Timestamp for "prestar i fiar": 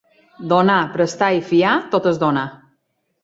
0.95-1.75